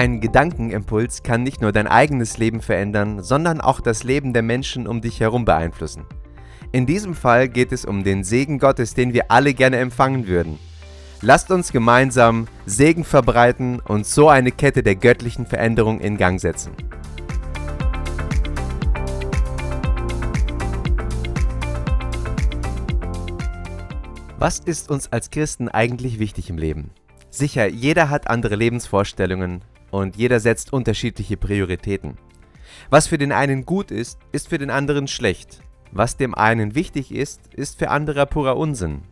Ein 0.00 0.22
Gedankenimpuls 0.22 1.22
kann 1.22 1.42
nicht 1.42 1.60
nur 1.60 1.72
dein 1.72 1.86
eigenes 1.86 2.38
Leben 2.38 2.62
verändern, 2.62 3.22
sondern 3.22 3.60
auch 3.60 3.82
das 3.82 4.02
Leben 4.02 4.32
der 4.32 4.40
Menschen 4.40 4.86
um 4.86 5.02
dich 5.02 5.20
herum 5.20 5.44
beeinflussen. 5.44 6.06
In 6.72 6.86
diesem 6.86 7.14
Fall 7.14 7.50
geht 7.50 7.70
es 7.70 7.84
um 7.84 8.02
den 8.02 8.24
Segen 8.24 8.58
Gottes, 8.58 8.94
den 8.94 9.12
wir 9.12 9.30
alle 9.30 9.52
gerne 9.52 9.76
empfangen 9.76 10.26
würden. 10.26 10.58
Lasst 11.20 11.50
uns 11.50 11.70
gemeinsam 11.70 12.48
Segen 12.64 13.04
verbreiten 13.04 13.78
und 13.78 14.06
so 14.06 14.30
eine 14.30 14.52
Kette 14.52 14.82
der 14.82 14.94
göttlichen 14.94 15.44
Veränderung 15.44 16.00
in 16.00 16.16
Gang 16.16 16.40
setzen. 16.40 16.72
Was 24.38 24.60
ist 24.60 24.90
uns 24.90 25.12
als 25.12 25.28
Christen 25.28 25.68
eigentlich 25.68 26.18
wichtig 26.18 26.48
im 26.48 26.56
Leben? 26.56 26.88
Sicher, 27.28 27.68
jeder 27.68 28.08
hat 28.08 28.28
andere 28.28 28.56
Lebensvorstellungen 28.56 29.62
und 29.90 30.16
jeder 30.16 30.40
setzt 30.40 30.72
unterschiedliche 30.72 31.36
Prioritäten. 31.36 32.16
Was 32.88 33.06
für 33.06 33.18
den 33.18 33.32
einen 33.32 33.66
gut 33.66 33.90
ist, 33.90 34.18
ist 34.32 34.48
für 34.48 34.58
den 34.58 34.70
anderen 34.70 35.08
schlecht. 35.08 35.60
Was 35.92 36.16
dem 36.16 36.34
einen 36.34 36.74
wichtig 36.74 37.12
ist, 37.12 37.40
ist 37.54 37.78
für 37.78 37.90
andere 37.90 38.26
purer 38.26 38.56
Unsinn. 38.56 39.02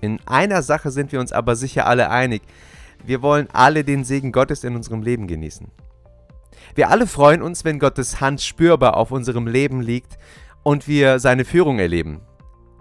In 0.00 0.18
einer 0.26 0.62
Sache 0.62 0.90
sind 0.90 1.12
wir 1.12 1.20
uns 1.20 1.32
aber 1.32 1.54
sicher 1.54 1.86
alle 1.86 2.10
einig. 2.10 2.42
Wir 3.04 3.22
wollen 3.22 3.48
alle 3.52 3.84
den 3.84 4.04
Segen 4.04 4.32
Gottes 4.32 4.64
in 4.64 4.74
unserem 4.74 5.02
Leben 5.02 5.26
genießen. 5.26 5.68
Wir 6.74 6.90
alle 6.90 7.06
freuen 7.06 7.42
uns, 7.42 7.64
wenn 7.64 7.78
Gottes 7.78 8.20
Hand 8.20 8.40
spürbar 8.40 8.96
auf 8.96 9.10
unserem 9.10 9.46
Leben 9.46 9.80
liegt 9.80 10.18
und 10.62 10.88
wir 10.88 11.18
seine 11.18 11.44
Führung 11.44 11.78
erleben. 11.78 12.20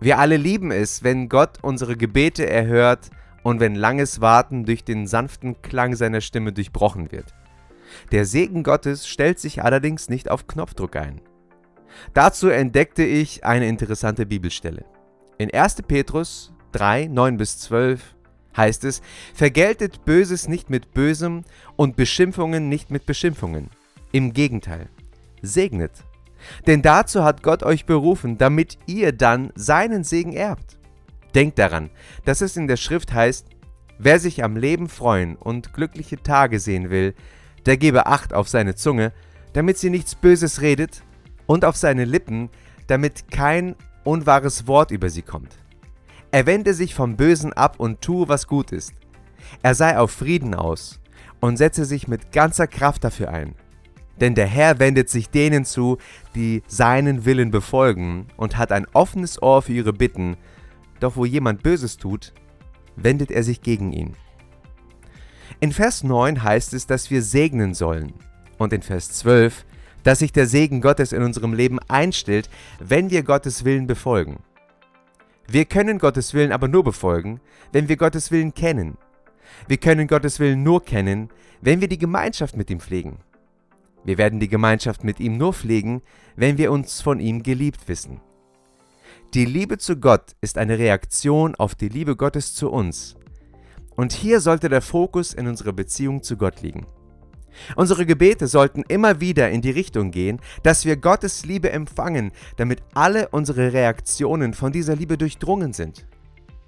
Wir 0.00 0.18
alle 0.18 0.36
lieben 0.36 0.70
es, 0.70 1.02
wenn 1.02 1.28
Gott 1.28 1.58
unsere 1.62 1.96
Gebete 1.96 2.48
erhört 2.48 3.10
und 3.42 3.60
wenn 3.60 3.74
langes 3.74 4.20
Warten 4.20 4.64
durch 4.64 4.84
den 4.84 5.06
sanften 5.06 5.60
Klang 5.62 5.94
seiner 5.94 6.20
Stimme 6.20 6.52
durchbrochen 6.52 7.12
wird. 7.12 7.34
Der 8.12 8.24
Segen 8.24 8.62
Gottes 8.62 9.08
stellt 9.08 9.38
sich 9.38 9.62
allerdings 9.62 10.08
nicht 10.08 10.30
auf 10.30 10.46
Knopfdruck 10.46 10.96
ein. 10.96 11.20
Dazu 12.14 12.48
entdeckte 12.48 13.04
ich 13.04 13.44
eine 13.44 13.66
interessante 13.66 14.26
Bibelstelle. 14.26 14.84
In 15.38 15.52
1. 15.52 15.82
Petrus 15.82 16.52
3, 16.72 17.06
9 17.06 17.36
bis 17.36 17.58
12 17.58 18.14
heißt 18.56 18.84
es, 18.84 19.00
vergeltet 19.34 20.04
Böses 20.04 20.48
nicht 20.48 20.68
mit 20.68 20.92
Bösem 20.92 21.44
und 21.76 21.96
Beschimpfungen 21.96 22.68
nicht 22.68 22.90
mit 22.90 23.06
Beschimpfungen. 23.06 23.70
Im 24.12 24.32
Gegenteil, 24.32 24.88
segnet 25.42 25.92
denn 26.66 26.82
dazu 26.82 27.24
hat 27.24 27.42
Gott 27.42 27.62
euch 27.62 27.86
berufen, 27.86 28.38
damit 28.38 28.78
ihr 28.86 29.12
dann 29.12 29.52
seinen 29.54 30.04
Segen 30.04 30.32
erbt. 30.32 30.77
Denkt 31.34 31.58
daran, 31.58 31.90
dass 32.24 32.40
es 32.40 32.56
in 32.56 32.66
der 32.66 32.76
Schrift 32.76 33.12
heißt, 33.12 33.46
wer 33.98 34.18
sich 34.18 34.44
am 34.44 34.56
Leben 34.56 34.88
freuen 34.88 35.36
und 35.36 35.72
glückliche 35.72 36.22
Tage 36.22 36.60
sehen 36.60 36.90
will, 36.90 37.14
der 37.66 37.76
gebe 37.76 38.06
Acht 38.06 38.32
auf 38.32 38.48
seine 38.48 38.74
Zunge, 38.74 39.12
damit 39.52 39.78
sie 39.78 39.90
nichts 39.90 40.14
Böses 40.14 40.60
redet, 40.60 41.02
und 41.46 41.64
auf 41.64 41.76
seine 41.76 42.04
Lippen, 42.04 42.50
damit 42.86 43.30
kein 43.30 43.74
unwahres 44.04 44.66
Wort 44.66 44.90
über 44.90 45.10
sie 45.10 45.22
kommt. 45.22 45.56
Er 46.30 46.46
wende 46.46 46.74
sich 46.74 46.94
vom 46.94 47.16
Bösen 47.16 47.52
ab 47.54 47.80
und 47.80 48.02
tue, 48.02 48.28
was 48.28 48.46
gut 48.46 48.70
ist. 48.70 48.92
Er 49.62 49.74
sei 49.74 49.98
auf 49.98 50.10
Frieden 50.10 50.54
aus 50.54 51.00
und 51.40 51.56
setze 51.56 51.84
sich 51.86 52.06
mit 52.06 52.32
ganzer 52.32 52.66
Kraft 52.66 53.02
dafür 53.02 53.30
ein. 53.30 53.54
Denn 54.20 54.34
der 54.34 54.46
Herr 54.46 54.78
wendet 54.78 55.08
sich 55.08 55.30
denen 55.30 55.64
zu, 55.64 55.96
die 56.34 56.62
seinen 56.66 57.24
Willen 57.24 57.50
befolgen 57.50 58.26
und 58.36 58.56
hat 58.58 58.72
ein 58.72 58.86
offenes 58.92 59.40
Ohr 59.40 59.62
für 59.62 59.72
ihre 59.72 59.92
Bitten, 59.92 60.36
doch 61.00 61.16
wo 61.16 61.24
jemand 61.24 61.62
Böses 61.62 61.96
tut, 61.96 62.32
wendet 62.96 63.30
er 63.30 63.42
sich 63.42 63.62
gegen 63.62 63.92
ihn. 63.92 64.14
In 65.60 65.72
Vers 65.72 66.04
9 66.04 66.42
heißt 66.42 66.74
es, 66.74 66.86
dass 66.86 67.10
wir 67.10 67.22
segnen 67.22 67.74
sollen 67.74 68.12
und 68.58 68.72
in 68.72 68.82
Vers 68.82 69.12
12, 69.12 69.64
dass 70.04 70.20
sich 70.20 70.32
der 70.32 70.46
Segen 70.46 70.80
Gottes 70.80 71.12
in 71.12 71.22
unserem 71.22 71.52
Leben 71.52 71.78
einstellt, 71.88 72.48
wenn 72.78 73.10
wir 73.10 73.22
Gottes 73.22 73.64
Willen 73.64 73.86
befolgen. 73.86 74.38
Wir 75.48 75.64
können 75.64 75.98
Gottes 75.98 76.34
Willen 76.34 76.52
aber 76.52 76.68
nur 76.68 76.84
befolgen, 76.84 77.40
wenn 77.72 77.88
wir 77.88 77.96
Gottes 77.96 78.30
Willen 78.30 78.54
kennen. 78.54 78.98
Wir 79.66 79.78
können 79.78 80.06
Gottes 80.06 80.40
Willen 80.40 80.62
nur 80.62 80.84
kennen, 80.84 81.30
wenn 81.60 81.80
wir 81.80 81.88
die 81.88 81.98
Gemeinschaft 81.98 82.56
mit 82.56 82.70
ihm 82.70 82.80
pflegen. 82.80 83.18
Wir 84.04 84.18
werden 84.18 84.40
die 84.40 84.48
Gemeinschaft 84.48 85.04
mit 85.04 85.20
ihm 85.20 85.36
nur 85.36 85.54
pflegen, 85.54 86.02
wenn 86.36 86.58
wir 86.58 86.70
uns 86.70 87.00
von 87.00 87.18
ihm 87.18 87.42
geliebt 87.42 87.88
wissen. 87.88 88.20
Die 89.34 89.44
Liebe 89.44 89.76
zu 89.76 89.96
Gott 89.96 90.36
ist 90.40 90.56
eine 90.56 90.78
Reaktion 90.78 91.54
auf 91.54 91.74
die 91.74 91.90
Liebe 91.90 92.16
Gottes 92.16 92.54
zu 92.54 92.70
uns. 92.70 93.14
Und 93.94 94.14
hier 94.14 94.40
sollte 94.40 94.70
der 94.70 94.80
Fokus 94.80 95.34
in 95.34 95.46
unserer 95.46 95.74
Beziehung 95.74 96.22
zu 96.22 96.38
Gott 96.38 96.62
liegen. 96.62 96.86
Unsere 97.76 98.06
Gebete 98.06 98.46
sollten 98.46 98.84
immer 98.88 99.20
wieder 99.20 99.50
in 99.50 99.60
die 99.60 99.70
Richtung 99.70 100.12
gehen, 100.12 100.40
dass 100.62 100.86
wir 100.86 100.96
Gottes 100.96 101.44
Liebe 101.44 101.70
empfangen, 101.70 102.32
damit 102.56 102.82
alle 102.94 103.28
unsere 103.28 103.74
Reaktionen 103.74 104.54
von 104.54 104.72
dieser 104.72 104.96
Liebe 104.96 105.18
durchdrungen 105.18 105.74
sind. 105.74 106.06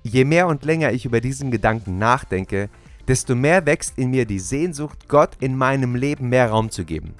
Je 0.03 0.27
mehr 0.27 0.47
und 0.47 0.63
länger 0.63 0.93
ich 0.93 1.07
über 1.07 1.23
diesen 1.23 1.51
Gedanken 1.51 1.97
nachdenke, 1.97 2.69
desto 3.09 3.35
mehr 3.35 3.65
wächst 3.65 3.97
in 3.97 4.11
mir 4.11 4.27
die 4.27 4.39
Sehnsucht, 4.39 5.09
Gott 5.09 5.31
in 5.41 5.57
meinem 5.57 5.95
Leben 5.95 6.29
mehr 6.29 6.51
Raum 6.51 6.71
zu 6.71 6.85
geben. 6.85 7.15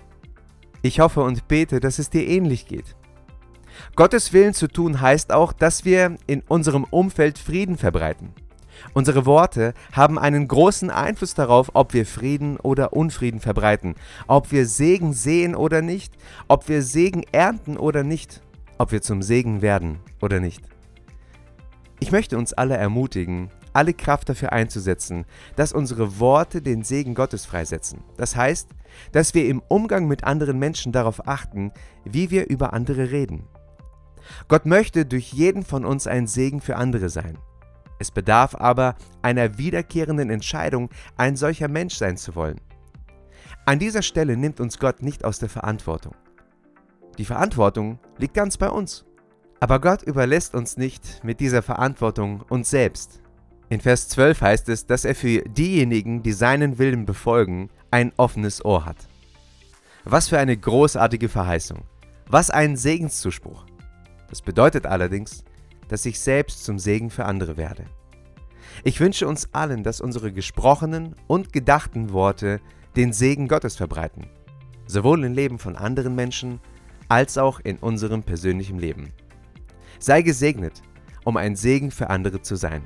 Ich 0.83 1.01
hoffe 1.01 1.23
und 1.23 1.49
bete, 1.49 1.81
dass 1.81 1.99
es 1.99 2.11
dir 2.11 2.29
ähnlich 2.29 2.67
geht. 2.67 2.95
Gottes 3.97 4.33
Willen 4.33 4.55
zu 4.55 4.69
tun 4.69 5.01
heißt 5.01 5.33
auch, 5.33 5.53
dass 5.53 5.85
wir 5.85 6.17
in 6.27 6.43
unserem 6.49 6.85
Umfeld 6.85 7.39
Frieden 7.39 7.77
verbreiten. 7.77 8.33
Unsere 8.95 9.27
Worte 9.27 9.75
haben 9.93 10.19
einen 10.19 10.49
großen 10.49 10.91
Einfluss 10.91 11.35
darauf, 11.35 11.71
ob 11.75 11.93
wir 11.93 12.07
Frieden 12.07 12.57
oder 12.59 12.93
Unfrieden 12.93 13.41
verbreiten, 13.41 13.95
ob 14.27 14.53
wir 14.53 14.67
Segen 14.67 15.13
sehen 15.13 15.55
oder 15.55 15.83
nicht, 15.83 16.15
ob 16.49 16.69
wir 16.69 16.83
Segen 16.83 17.25
ernten 17.33 17.77
oder 17.77 18.03
nicht, 18.03 18.43
ob 18.79 18.93
wir 18.93 19.03
zum 19.03 19.23
Segen 19.23 19.63
werden 19.63 19.99
oder 20.21 20.41
nicht. 20.41 20.63
Ich 22.01 22.13
möchte 22.13 22.39
uns 22.39 22.55
alle 22.55 22.77
ermutigen, 22.77 23.51
alle 23.73 23.93
Kraft 23.93 24.29
dafür 24.29 24.53
einzusetzen, 24.53 25.27
dass 25.57 25.73
unsere 25.73 26.19
Worte 26.19 26.63
den 26.63 26.83
Segen 26.83 27.15
Gottes 27.15 27.45
freisetzen. 27.45 28.03
Das 28.17 28.35
heißt, 28.35 28.71
dass 29.13 29.35
wir 29.35 29.47
im 29.47 29.63
Umgang 29.69 30.09
mit 30.09 30.25
anderen 30.25 30.59
Menschen 30.59 30.93
darauf 30.93 31.29
achten, 31.29 31.73
wie 32.05 32.31
wir 32.31 32.49
über 32.49 32.73
andere 32.73 33.11
reden. 33.11 33.45
Gott 34.49 34.67
möchte 34.67 35.07
durch 35.07 35.33
jeden 35.33 35.65
von 35.65 35.85
uns 35.85 36.07
ein 36.07 36.27
Segen 36.27 36.61
für 36.61 36.77
andere 36.77 37.09
sein. 37.09 37.39
Es 37.99 38.11
bedarf 38.11 38.55
aber 38.55 38.95
einer 39.21 39.59
wiederkehrenden 39.59 40.31
Entscheidung, 40.31 40.89
ein 41.17 41.37
solcher 41.37 41.69
Mensch 41.69 41.95
sein 41.95 42.17
zu 42.17 42.35
wollen. 42.35 42.61
An 43.67 43.79
dieser 43.79 44.03
Stelle 44.03 44.37
nimmt 44.37 44.59
uns 44.59 44.79
Gott 44.79 45.03
nicht 45.03 45.25
aus 45.25 45.39
der 45.39 45.51
Verantwortung. 45.51 46.15
Die 47.19 47.27
Verantwortung 47.27 47.99
liegt 48.17 48.35
ganz 48.35 48.57
bei 48.57 48.71
uns. 48.71 49.05
Aber 49.61 49.79
Gott 49.81 50.03
überlässt 50.03 50.55
uns 50.55 50.79
nicht 50.79 51.23
mit 51.23 51.39
dieser 51.41 51.61
Verantwortung 51.61 52.43
uns 52.49 52.71
selbst. 52.71 53.21
In 53.69 53.81
Vers 53.81 54.09
12 54.09 54.41
heißt 54.41 54.69
es, 54.71 54.87
dass 54.87 55.05
er 55.05 55.15
für 55.15 55.43
diejenigen, 55.43 56.23
die 56.23 56.33
seinen 56.33 56.79
Willen 56.79 57.05
befolgen, 57.05 57.69
ein 57.91 58.13
offenes 58.17 58.65
Ohr 58.65 58.87
hat. 58.87 58.97
Was 60.05 60.29
für 60.29 60.39
eine 60.39 60.57
großartige 60.57 61.29
Verheißung. 61.29 61.83
Was 62.27 62.49
ein 62.51 62.77
Segenszuspruch. 62.77 63.67
Das 64.31 64.41
bedeutet 64.41 64.87
allerdings, 64.87 65.45
dass 65.89 66.07
ich 66.07 66.19
selbst 66.21 66.65
zum 66.65 66.79
Segen 66.79 67.11
für 67.11 67.27
andere 67.27 67.57
werde. 67.57 67.85
Ich 68.85 69.01
wünsche 69.01 69.29
uns 69.29 69.53
allen, 69.53 69.83
dass 69.83 70.01
unsere 70.01 70.33
gesprochenen 70.33 71.17
und 71.27 71.53
gedachten 71.53 72.13
Worte 72.13 72.61
den 72.97 73.13
Segen 73.13 73.49
Gottes 73.49 73.77
verbreiten, 73.77 74.27
sowohl 74.87 75.25
im 75.25 75.35
Leben 75.35 75.59
von 75.59 75.77
anderen 75.77 76.15
Menschen 76.15 76.61
als 77.09 77.37
auch 77.37 77.61
in 77.61 77.77
unserem 77.79 78.23
persönlichen 78.23 78.79
Leben. 78.79 79.13
Sei 79.99 80.23
gesegnet, 80.23 80.81
um 81.25 81.37
ein 81.37 81.57
Segen 81.57 81.91
für 81.91 82.09
andere 82.09 82.41
zu 82.41 82.57
sein. 82.57 82.83